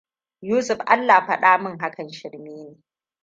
Yusuf 0.41 0.79
Allah 0.85 1.25
faɗa 1.27 1.57
min 1.57 1.77
hakan 1.79 2.09
shirme 2.11 2.39
ne. 2.53 2.75